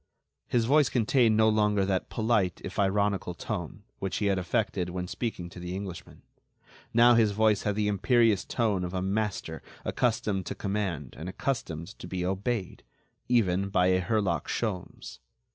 His 0.47 0.65
voice 0.65 0.89
contained 0.89 1.37
no 1.37 1.47
longer 1.47 1.85
that 1.85 2.09
polite, 2.09 2.59
if 2.63 2.79
ironical, 2.79 3.35
tone, 3.35 3.83
which 3.99 4.17
he 4.17 4.25
had 4.25 4.39
affected 4.39 4.89
when 4.89 5.05
speaking 5.07 5.47
to 5.51 5.59
the 5.59 5.75
Englishman. 5.75 6.23
Now, 6.91 7.13
his 7.13 7.33
voice 7.33 7.61
had 7.61 7.75
the 7.75 7.87
imperious 7.87 8.43
tone 8.43 8.83
of 8.83 8.95
a 8.95 9.01
master 9.03 9.61
accustomed 9.85 10.47
to 10.47 10.55
command 10.55 11.13
and 11.15 11.29
accustomed 11.29 11.89
to 11.99 12.07
be 12.07 12.25
obeyed—even 12.25 13.69
by 13.69 13.87
a 13.89 14.01
Herlock 14.01 14.47
Sholmes. 14.47 15.19